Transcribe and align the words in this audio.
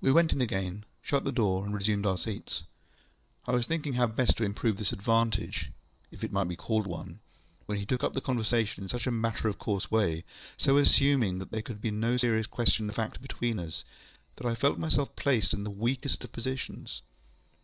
We 0.00 0.10
went 0.10 0.32
in 0.32 0.40
again, 0.40 0.84
shut 1.00 1.22
the 1.22 1.30
door, 1.30 1.64
and 1.64 1.72
resumed 1.72 2.04
our 2.04 2.18
seats. 2.18 2.64
I 3.46 3.52
was 3.52 3.64
thinking 3.64 3.92
how 3.92 4.08
best 4.08 4.36
to 4.38 4.44
improve 4.44 4.76
this 4.76 4.92
advantage, 4.92 5.70
if 6.10 6.24
it 6.24 6.32
might 6.32 6.48
be 6.48 6.56
called 6.56 6.88
one, 6.88 7.20
when 7.66 7.78
he 7.78 7.86
took 7.86 8.02
up 8.02 8.14
the 8.14 8.20
conversation 8.20 8.82
in 8.82 8.88
such 8.88 9.06
a 9.06 9.12
matter 9.12 9.46
of 9.46 9.56
course 9.56 9.88
way, 9.88 10.24
so 10.56 10.78
assuming 10.78 11.38
that 11.38 11.52
there 11.52 11.62
could 11.62 11.80
be 11.80 11.92
no 11.92 12.16
serious 12.16 12.48
question 12.48 12.88
of 12.88 12.96
fact 12.96 13.22
between 13.22 13.60
us, 13.60 13.84
that 14.34 14.48
I 14.48 14.56
felt 14.56 14.78
myself 14.80 15.14
placed 15.14 15.54
in 15.54 15.62
the 15.62 15.70
weakest 15.70 16.24
of 16.24 16.32
positions. 16.32 17.02